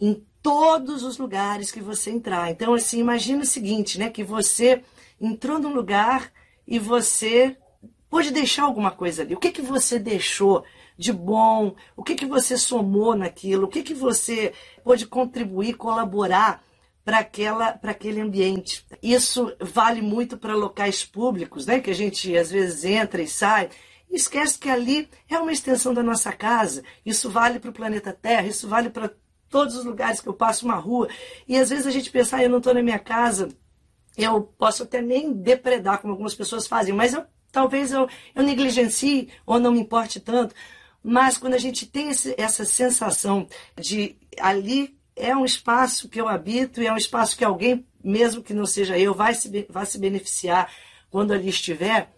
em 0.00 0.24
todos 0.42 1.02
os 1.02 1.16
lugares 1.16 1.70
que 1.70 1.80
você 1.80 2.10
entrar. 2.10 2.50
Então, 2.50 2.74
assim, 2.74 2.98
imagina 2.98 3.42
o 3.42 3.46
seguinte, 3.46 3.98
né? 3.98 4.10
Que 4.10 4.24
você 4.24 4.82
entrou 5.20 5.58
num 5.58 5.72
lugar 5.72 6.30
e 6.66 6.78
você 6.78 7.56
pode 8.10 8.30
deixar 8.30 8.64
alguma 8.64 8.90
coisa 8.90 9.22
ali. 9.22 9.34
O 9.34 9.38
que, 9.38 9.50
que 9.50 9.62
você 9.62 9.98
deixou 9.98 10.64
de 10.96 11.12
bom? 11.12 11.74
O 11.96 12.02
que, 12.02 12.14
que 12.14 12.26
você 12.26 12.56
somou 12.56 13.14
naquilo? 13.14 13.64
O 13.64 13.68
que, 13.68 13.82
que 13.82 13.94
você 13.94 14.52
pode 14.82 15.06
contribuir, 15.06 15.74
colaborar 15.74 16.62
para 17.04 17.18
aquele 17.18 18.20
ambiente. 18.20 18.86
Isso 19.02 19.54
vale 19.60 20.00
muito 20.00 20.38
para 20.38 20.54
locais 20.54 21.04
públicos, 21.04 21.66
né, 21.66 21.80
que 21.80 21.90
a 21.90 21.94
gente 21.94 22.34
às 22.36 22.50
vezes 22.50 22.84
entra 22.84 23.22
e 23.22 23.28
sai. 23.28 23.68
Esquece 24.10 24.58
que 24.58 24.70
ali 24.70 25.08
é 25.28 25.38
uma 25.38 25.52
extensão 25.52 25.92
da 25.92 26.02
nossa 26.02 26.32
casa. 26.32 26.82
Isso 27.04 27.28
vale 27.28 27.58
para 27.58 27.70
o 27.70 27.74
planeta 27.74 28.12
Terra, 28.12 28.46
isso 28.46 28.66
vale 28.68 28.88
para 28.88 29.10
todos 29.50 29.76
os 29.76 29.84
lugares 29.84 30.20
que 30.20 30.28
eu 30.28 30.34
passo 30.34 30.64
uma 30.64 30.76
rua. 30.76 31.08
E 31.46 31.56
às 31.58 31.68
vezes 31.70 31.86
a 31.86 31.90
gente 31.90 32.10
pensa, 32.10 32.36
ah, 32.36 32.42
eu 32.42 32.50
não 32.50 32.58
estou 32.58 32.72
na 32.72 32.82
minha 32.82 32.98
casa, 32.98 33.48
eu 34.16 34.42
posso 34.42 34.84
até 34.84 35.02
nem 35.02 35.32
depredar, 35.32 36.00
como 36.00 36.12
algumas 36.12 36.34
pessoas 36.34 36.66
fazem, 36.66 36.94
mas 36.94 37.12
eu, 37.12 37.24
talvez 37.52 37.92
eu, 37.92 38.08
eu 38.34 38.42
negligencie 38.42 39.28
ou 39.44 39.58
não 39.60 39.72
me 39.72 39.80
importe 39.80 40.20
tanto. 40.20 40.54
Mas 41.02 41.36
quando 41.36 41.54
a 41.54 41.58
gente 41.58 41.84
tem 41.84 42.08
esse, 42.10 42.34
essa 42.38 42.64
sensação 42.64 43.46
de 43.78 44.16
ali 44.40 44.96
é 45.16 45.34
um 45.36 45.44
espaço 45.44 46.08
que 46.08 46.20
eu 46.20 46.28
habito 46.28 46.82
e 46.82 46.86
é 46.86 46.92
um 46.92 46.96
espaço 46.96 47.36
que 47.36 47.44
alguém, 47.44 47.86
mesmo 48.02 48.42
que 48.42 48.54
não 48.54 48.66
seja 48.66 48.98
eu, 48.98 49.14
vai 49.14 49.34
se, 49.34 49.66
vai 49.68 49.86
se 49.86 49.98
beneficiar 49.98 50.72
quando 51.10 51.32
ali 51.32 51.48
estiver, 51.48 52.12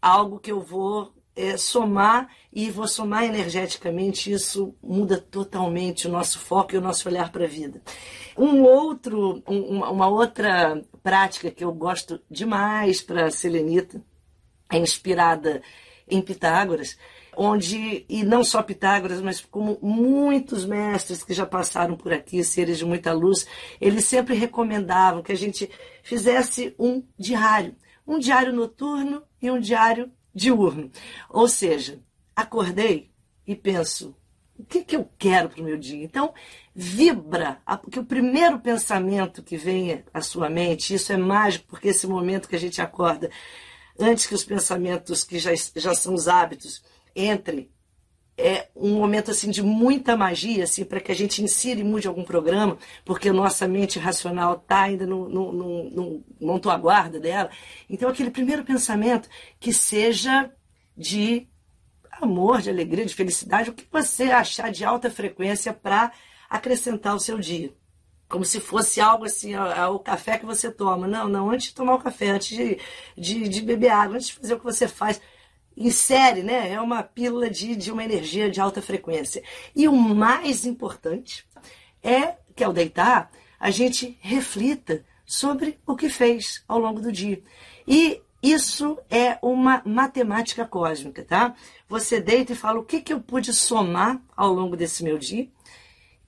algo 0.00 0.38
que 0.38 0.52
eu 0.52 0.60
vou 0.60 1.14
é, 1.34 1.56
somar 1.56 2.28
e 2.52 2.70
vou 2.70 2.88
somar 2.88 3.24
energeticamente, 3.24 4.32
isso 4.32 4.74
muda 4.82 5.18
totalmente 5.18 6.06
o 6.06 6.10
nosso 6.10 6.38
foco 6.38 6.74
e 6.74 6.78
o 6.78 6.80
nosso 6.80 7.08
olhar 7.08 7.30
para 7.30 7.44
a 7.44 7.48
vida. 7.48 7.82
Um 8.36 8.62
outro, 8.62 9.42
um, 9.46 9.82
uma 9.82 10.08
outra 10.08 10.82
prática 11.02 11.50
que 11.50 11.64
eu 11.64 11.72
gosto 11.72 12.20
demais 12.30 13.00
para 13.00 13.26
a 13.26 13.30
Selenita, 13.30 14.02
é 14.70 14.78
inspirada 14.78 15.62
em 16.08 16.20
Pitágoras, 16.20 16.96
onde, 17.36 18.06
e 18.08 18.24
não 18.24 18.42
só 18.42 18.62
Pitágoras, 18.62 19.20
mas 19.20 19.40
como 19.40 19.78
muitos 19.82 20.64
mestres 20.64 21.22
que 21.22 21.34
já 21.34 21.44
passaram 21.44 21.96
por 21.96 22.12
aqui, 22.12 22.42
seres 22.42 22.78
de 22.78 22.84
muita 22.84 23.12
luz, 23.12 23.46
eles 23.80 24.04
sempre 24.04 24.34
recomendavam 24.34 25.22
que 25.22 25.32
a 25.32 25.36
gente 25.36 25.70
fizesse 26.02 26.74
um 26.78 27.02
diário, 27.18 27.76
um 28.06 28.18
diário 28.18 28.52
noturno 28.52 29.22
e 29.40 29.50
um 29.50 29.60
diário 29.60 30.10
diurno. 30.34 30.90
Ou 31.28 31.46
seja, 31.48 32.00
acordei 32.34 33.10
e 33.46 33.54
penso, 33.54 34.16
o 34.58 34.64
que, 34.64 34.82
que 34.82 34.96
eu 34.96 35.08
quero 35.18 35.50
para 35.50 35.60
o 35.60 35.64
meu 35.64 35.76
dia? 35.76 36.02
Então, 36.02 36.32
vibra, 36.74 37.60
que 37.90 37.98
o 37.98 38.04
primeiro 38.04 38.58
pensamento 38.58 39.42
que 39.42 39.56
venha 39.56 40.04
à 40.12 40.20
sua 40.20 40.48
mente, 40.48 40.94
isso 40.94 41.12
é 41.12 41.16
mágico, 41.16 41.66
porque 41.68 41.88
esse 41.88 42.06
momento 42.06 42.48
que 42.48 42.56
a 42.56 42.60
gente 42.60 42.80
acorda, 42.80 43.30
antes 43.98 44.26
que 44.26 44.34
os 44.34 44.44
pensamentos 44.44 45.24
que 45.24 45.38
já, 45.38 45.50
já 45.74 45.94
são 45.94 46.14
os 46.14 46.26
hábitos, 46.26 46.82
entre 47.16 47.74
é 48.38 48.68
um 48.76 48.96
momento 48.96 49.30
assim 49.30 49.50
de 49.50 49.62
muita 49.62 50.14
magia 50.14 50.64
assim 50.64 50.84
para 50.84 51.00
que 51.00 51.10
a 51.10 51.14
gente 51.14 51.42
insira 51.42 51.80
e 51.80 51.84
mude 51.84 52.06
algum 52.06 52.22
programa 52.22 52.76
porque 53.02 53.32
nossa 53.32 53.66
mente 53.66 53.98
racional 53.98 54.54
está 54.54 54.82
ainda 54.82 55.06
no, 55.06 55.26
no, 55.26 55.52
no, 55.52 56.24
no 56.38 56.70
a 56.70 56.76
guarda 56.76 57.18
dela. 57.18 57.50
Então 57.88 58.10
aquele 58.10 58.30
primeiro 58.30 58.62
pensamento 58.62 59.28
que 59.58 59.72
seja 59.72 60.52
de 60.94 61.48
amor 62.20 62.60
de 62.60 62.70
alegria 62.70 63.06
de 63.06 63.14
felicidade 63.14 63.70
o 63.70 63.74
que 63.74 63.86
você 63.90 64.24
achar 64.24 64.70
de 64.70 64.84
alta 64.84 65.10
frequência 65.10 65.72
para 65.72 66.12
acrescentar 66.48 67.14
o 67.14 67.20
seu 67.20 67.38
dia. 67.38 67.74
Como 68.28 68.44
se 68.44 68.60
fosse 68.60 69.00
algo 69.00 69.24
assim, 69.24 69.54
o 69.54 69.98
café 70.00 70.36
que 70.36 70.44
você 70.44 70.70
toma. 70.70 71.06
Não, 71.06 71.28
não, 71.28 71.50
antes 71.50 71.68
de 71.68 71.74
tomar 71.74 71.94
o 71.94 72.00
café, 72.00 72.30
antes 72.30 72.56
de, 72.56 72.78
de, 73.16 73.48
de 73.48 73.62
beber 73.62 73.90
água, 73.90 74.16
antes 74.16 74.28
de 74.28 74.34
fazer 74.34 74.54
o 74.54 74.58
que 74.58 74.64
você 74.64 74.88
faz, 74.88 75.20
insere, 75.76 76.42
né? 76.42 76.72
É 76.72 76.80
uma 76.80 77.02
pílula 77.02 77.50
de, 77.50 77.76
de 77.76 77.92
uma 77.92 78.04
energia 78.04 78.50
de 78.50 78.60
alta 78.60 78.80
frequência. 78.80 79.42
E 79.74 79.86
o 79.86 79.92
mais 79.92 80.64
importante 80.64 81.46
é 82.02 82.36
que 82.54 82.64
ao 82.64 82.72
deitar, 82.72 83.30
a 83.60 83.70
gente 83.70 84.16
reflita 84.20 85.04
sobre 85.24 85.78
o 85.86 85.96
que 85.96 86.08
fez 86.08 86.64
ao 86.66 86.78
longo 86.78 87.00
do 87.00 87.12
dia. 87.12 87.42
E 87.86 88.22
isso 88.42 88.98
é 89.10 89.38
uma 89.42 89.82
matemática 89.84 90.64
cósmica, 90.64 91.24
tá? 91.24 91.54
Você 91.88 92.20
deita 92.20 92.52
e 92.52 92.56
fala 92.56 92.78
o 92.78 92.84
que, 92.84 93.00
que 93.00 93.12
eu 93.12 93.20
pude 93.20 93.52
somar 93.52 94.22
ao 94.36 94.52
longo 94.52 94.76
desse 94.76 95.02
meu 95.02 95.18
dia 95.18 95.48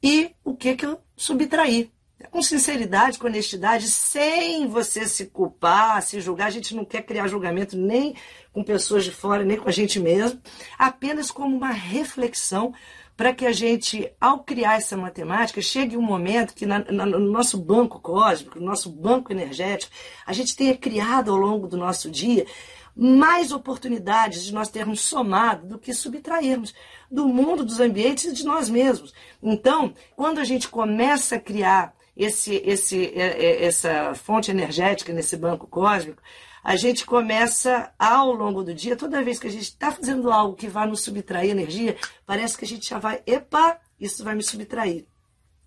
e 0.02 0.32
o 0.44 0.54
que, 0.54 0.74
que 0.74 0.86
eu 0.86 1.00
subtraí 1.16 1.90
com 2.30 2.42
sinceridade, 2.42 3.18
com 3.18 3.26
honestidade, 3.26 3.88
sem 3.88 4.66
você 4.66 5.06
se 5.06 5.26
culpar, 5.26 6.02
se 6.02 6.20
julgar. 6.20 6.46
A 6.46 6.50
gente 6.50 6.74
não 6.74 6.84
quer 6.84 7.02
criar 7.02 7.28
julgamento 7.28 7.76
nem 7.76 8.14
com 8.52 8.64
pessoas 8.64 9.04
de 9.04 9.12
fora, 9.12 9.44
nem 9.44 9.56
com 9.56 9.68
a 9.68 9.72
gente 9.72 10.00
mesmo, 10.00 10.40
apenas 10.76 11.30
como 11.30 11.56
uma 11.56 11.70
reflexão 11.70 12.74
para 13.16 13.34
que 13.34 13.44
a 13.44 13.52
gente, 13.52 14.12
ao 14.20 14.44
criar 14.44 14.76
essa 14.76 14.96
matemática, 14.96 15.60
chegue 15.60 15.96
um 15.96 16.02
momento 16.02 16.54
que 16.54 16.64
na, 16.64 16.78
na, 16.90 17.04
no 17.04 17.18
nosso 17.18 17.58
banco 17.58 17.98
cósmico, 17.98 18.60
no 18.60 18.66
nosso 18.66 18.90
banco 18.90 19.32
energético, 19.32 19.92
a 20.24 20.32
gente 20.32 20.54
tenha 20.54 20.76
criado 20.76 21.32
ao 21.32 21.36
longo 21.36 21.66
do 21.66 21.76
nosso 21.76 22.10
dia 22.10 22.46
mais 22.94 23.52
oportunidades 23.52 24.44
de 24.44 24.52
nós 24.52 24.68
termos 24.68 25.00
somado 25.00 25.66
do 25.66 25.78
que 25.78 25.94
subtrairmos 25.94 26.74
do 27.08 27.28
mundo, 27.28 27.64
dos 27.64 27.78
ambientes 27.78 28.24
e 28.24 28.32
de 28.32 28.44
nós 28.44 28.68
mesmos. 28.68 29.14
Então, 29.40 29.94
quando 30.16 30.38
a 30.38 30.44
gente 30.44 30.68
começa 30.68 31.36
a 31.36 31.40
criar 31.40 31.94
esse, 32.18 32.56
esse, 32.64 33.06
é, 33.14 33.44
é, 33.44 33.64
essa 33.64 34.12
fonte 34.14 34.50
energética 34.50 35.12
nesse 35.12 35.36
banco 35.36 35.68
cósmico, 35.68 36.20
a 36.64 36.74
gente 36.74 37.06
começa 37.06 37.92
ao 37.96 38.32
longo 38.32 38.64
do 38.64 38.74
dia, 38.74 38.96
toda 38.96 39.22
vez 39.22 39.38
que 39.38 39.46
a 39.46 39.50
gente 39.50 39.62
está 39.62 39.92
fazendo 39.92 40.30
algo 40.30 40.56
que 40.56 40.66
vai 40.66 40.88
nos 40.88 41.02
subtrair 41.02 41.50
energia, 41.50 41.96
parece 42.26 42.58
que 42.58 42.64
a 42.64 42.68
gente 42.68 42.88
já 42.90 42.98
vai, 42.98 43.22
epa, 43.24 43.78
isso 44.00 44.24
vai 44.24 44.34
me 44.34 44.42
subtrair. 44.42 45.06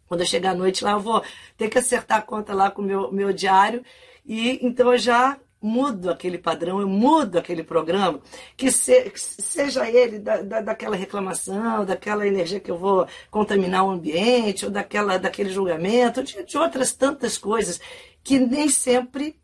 Quando 0.08 0.20
eu 0.20 0.28
chegar 0.28 0.52
à 0.52 0.56
noite 0.56 0.84
lá, 0.84 0.92
eu 0.92 1.00
vou 1.00 1.24
ter 1.56 1.70
que 1.70 1.78
acertar 1.78 2.18
a 2.18 2.22
conta 2.22 2.54
lá 2.54 2.70
com 2.70 2.82
o 2.82 2.86
meu, 2.86 3.12
meu 3.14 3.32
diário, 3.32 3.82
e 4.26 4.60
então 4.62 4.92
eu 4.92 4.98
já 4.98 5.40
mudo 5.62 6.10
aquele 6.10 6.38
padrão, 6.38 6.82
eu 6.82 6.90
mudo 6.90 7.38
aquele 7.38 7.64
programa, 7.64 8.20
que, 8.58 8.72
se, 8.72 9.10
que 9.12 9.20
seja 9.20 9.88
ele 9.90 10.18
da, 10.20 10.42
da, 10.42 10.62
daquela 10.62 10.96
reclamação, 10.96 11.86
daquela 11.86 12.28
energia 12.28 12.60
que 12.60 12.72
eu 12.72 12.78
vou 12.78 13.08
contaminar 13.30 13.86
o 13.86 13.92
ambiente, 13.92 14.66
ou 14.66 14.72
daquela, 14.72 15.20
daquele 15.20 15.52
julgamento, 15.52 16.24
de, 16.24 16.44
de 16.44 16.58
outras 16.58 16.94
tantas 16.94 17.38
coisas 17.38 17.80
que 18.24 18.40
nem 18.40 18.70
sempre 18.70 19.40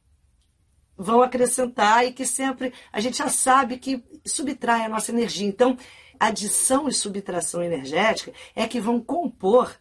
vão 0.98 1.22
acrescentar 1.22 2.06
e 2.06 2.12
que 2.12 2.26
sempre 2.26 2.74
a 2.92 3.00
gente 3.00 3.18
já 3.18 3.30
sabe 3.30 3.78
que 3.78 4.04
subtrai 4.26 4.82
a 4.82 4.90
nossa 4.90 5.12
energia. 5.12 5.48
Então, 5.48 5.78
adição 6.20 6.88
e 6.88 6.94
subtração 6.94 7.62
energética 7.62 8.34
é 8.56 8.68
que 8.68 8.80
vão 8.80 9.00
compor 9.00 9.72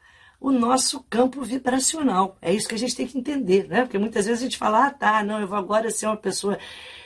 o 0.41 0.51
nosso 0.53 1.03
campo 1.09 1.43
vibracional. 1.43 2.37
É 2.41 2.53
isso 2.53 2.69
que 2.69 2.75
a 2.75 2.79
gente 2.79 2.95
tem 2.95 3.07
que 3.07 3.19
entender, 3.19 3.69
né? 3.69 3.83
Porque 3.83 3.99
muitas 3.99 4.27
vezes 4.27 4.43
a 4.43 4.45
gente 4.45 4.59
fala, 4.59 4.87
ah, 4.87 4.91
tá, 4.91 5.25
não, 5.25 5.41
eu 5.41 5.49
vou 5.49 5.59
agora 5.59 5.91
ser 5.91 6.07
uma 6.07 6.17
pessoa 6.17 6.59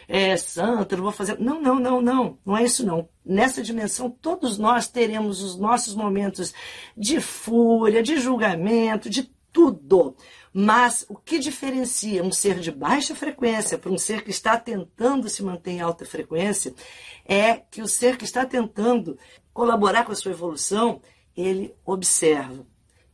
é, 0.09 0.37
santa, 0.37 0.97
não 0.97 1.05
vou 1.05 1.13
fazer. 1.13 1.39
Não, 1.39 1.61
não, 1.61 1.79
não, 1.79 2.03
não. 2.03 2.39
Não 2.45 2.57
é 2.57 2.65
isso, 2.65 2.85
não. 2.85 3.09
Nessa 3.25 3.63
dimensão, 3.63 4.11
todos 4.11 4.59
nós 4.59 4.89
teremos 4.89 5.43
os 5.43 5.57
nossos 5.57 5.95
momentos 5.95 6.53
de 6.97 7.21
fúria, 7.21 8.03
de 8.03 8.19
julgamento, 8.19 9.09
de 9.09 9.31
tudo. 9.53 10.17
Mas 10.53 11.07
o 11.09 11.15
que 11.15 11.39
diferencia 11.39 12.25
um 12.25 12.33
ser 12.33 12.59
de 12.59 12.73
baixa 12.73 13.15
frequência 13.15 13.79
para 13.79 13.93
um 13.93 13.99
ser 13.99 14.25
que 14.25 14.31
está 14.31 14.59
tentando 14.59 15.29
se 15.29 15.45
manter 15.45 15.73
em 15.73 15.81
alta 15.81 16.05
frequência 16.05 16.75
é 17.25 17.55
que 17.55 17.81
o 17.81 17.87
ser 17.87 18.17
que 18.17 18.25
está 18.25 18.45
tentando 18.45 19.17
colaborar 19.53 20.05
com 20.05 20.13
a 20.13 20.17
sua 20.17 20.33
evolução, 20.33 21.01
ele 21.37 21.73
observa 21.85 22.67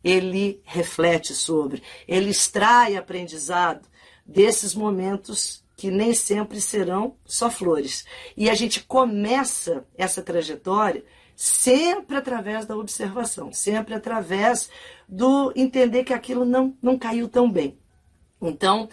ele 0.02 0.60
reflete 0.64 1.34
sobre, 1.34 1.82
ele 2.06 2.30
extrai 2.30 2.96
aprendizado 2.96 3.88
desses 4.24 4.74
momentos 4.74 5.64
que 5.76 5.90
nem 5.90 6.14
sempre 6.14 6.60
serão 6.60 7.16
só 7.24 7.50
flores. 7.50 8.06
E 8.36 8.48
a 8.48 8.54
gente 8.54 8.82
começa 8.84 9.84
essa 9.96 10.22
trajetória 10.22 11.04
sempre 11.36 12.16
através 12.16 12.64
da 12.64 12.76
observação, 12.76 13.52
sempre 13.52 13.94
através 13.94 14.70
do 15.06 15.52
entender 15.54 16.02
que 16.02 16.14
aquilo 16.14 16.46
não, 16.46 16.74
não 16.80 16.98
caiu 16.98 17.28
tão 17.28 17.50
bem. 17.50 17.78
Então, 18.40 18.88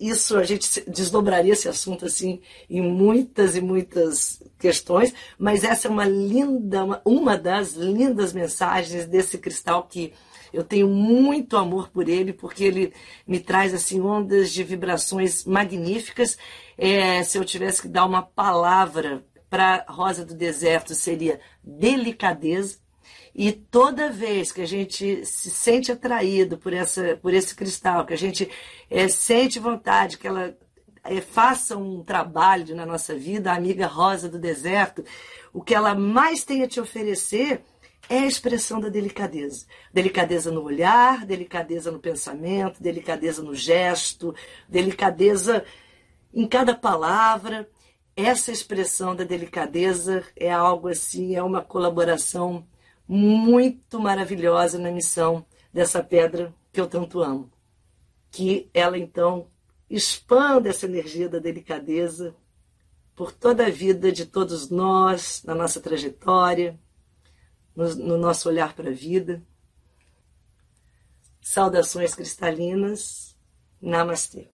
isso 0.00 0.36
a 0.36 0.44
gente 0.44 0.82
desdobraria 0.88 1.52
esse 1.52 1.68
assunto 1.68 2.06
assim 2.06 2.40
em 2.70 2.80
muitas 2.80 3.56
e 3.56 3.60
muitas 3.60 4.42
questões, 4.58 5.12
mas 5.38 5.62
essa 5.62 5.88
é 5.88 5.90
uma 5.90 6.06
linda, 6.06 7.02
uma, 7.04 7.36
das 7.36 7.74
lindas 7.74 8.32
mensagens 8.32 9.06
desse 9.06 9.36
cristal 9.38 9.84
que 9.84 10.12
eu 10.52 10.62
tenho 10.62 10.88
muito 10.88 11.56
amor 11.56 11.88
por 11.88 12.08
ele, 12.08 12.32
porque 12.32 12.64
ele 12.64 12.92
me 13.26 13.40
traz 13.40 13.74
assim 13.74 14.00
ondas 14.00 14.52
de 14.52 14.62
vibrações 14.62 15.44
magníficas. 15.44 16.38
É, 16.78 17.22
se 17.24 17.36
eu 17.36 17.44
tivesse 17.44 17.82
que 17.82 17.88
dar 17.88 18.06
uma 18.06 18.22
palavra 18.22 19.24
para 19.50 19.84
Rosa 19.88 20.24
do 20.24 20.34
Deserto 20.34 20.94
seria 20.94 21.40
delicadeza. 21.62 22.78
E 23.34 23.50
toda 23.50 24.10
vez 24.10 24.52
que 24.52 24.62
a 24.62 24.66
gente 24.66 25.26
se 25.26 25.50
sente 25.50 25.90
atraído 25.90 26.56
por, 26.56 26.72
essa, 26.72 27.18
por 27.20 27.34
esse 27.34 27.54
cristal, 27.54 28.06
que 28.06 28.14
a 28.14 28.18
gente 28.18 28.48
é, 28.88 29.08
sente 29.08 29.58
vontade 29.58 30.18
que 30.18 30.26
ela 30.26 30.56
é, 31.02 31.20
faça 31.20 31.76
um 31.76 32.02
trabalho 32.02 32.76
na 32.76 32.86
nossa 32.86 33.14
vida, 33.14 33.50
a 33.50 33.56
amiga 33.56 33.86
Rosa 33.86 34.28
do 34.28 34.38
Deserto, 34.38 35.04
o 35.52 35.62
que 35.62 35.74
ela 35.74 35.94
mais 35.94 36.44
tem 36.44 36.62
a 36.62 36.68
te 36.68 36.80
oferecer 36.80 37.62
é 38.08 38.18
a 38.18 38.26
expressão 38.26 38.80
da 38.80 38.88
delicadeza. 38.88 39.66
Delicadeza 39.92 40.52
no 40.52 40.62
olhar, 40.62 41.26
delicadeza 41.26 41.90
no 41.90 41.98
pensamento, 41.98 42.82
delicadeza 42.82 43.42
no 43.42 43.54
gesto, 43.54 44.34
delicadeza 44.68 45.64
em 46.32 46.46
cada 46.46 46.74
palavra 46.74 47.68
essa 48.16 48.52
expressão 48.52 49.14
da 49.14 49.24
delicadeza 49.24 50.22
é 50.36 50.50
algo 50.50 50.88
assim, 50.88 51.34
é 51.34 51.42
uma 51.42 51.60
colaboração 51.60 52.64
muito 53.06 54.00
maravilhosa 54.00 54.78
na 54.78 54.90
missão 54.90 55.44
dessa 55.72 56.02
pedra 56.02 56.54
que 56.72 56.80
eu 56.80 56.86
tanto 56.86 57.22
amo. 57.22 57.50
Que 58.30 58.70
ela 58.72 58.98
então 58.98 59.48
expanda 59.88 60.68
essa 60.68 60.86
energia 60.86 61.28
da 61.28 61.38
delicadeza 61.38 62.34
por 63.14 63.32
toda 63.32 63.66
a 63.66 63.70
vida 63.70 64.10
de 64.10 64.26
todos 64.26 64.70
nós, 64.70 65.42
na 65.44 65.54
nossa 65.54 65.80
trajetória, 65.80 66.78
no, 67.74 67.94
no 67.94 68.18
nosso 68.18 68.48
olhar 68.48 68.74
para 68.74 68.90
a 68.90 68.94
vida. 68.94 69.42
Saudações 71.40 72.14
cristalinas. 72.14 73.36
Namastê. 73.80 74.53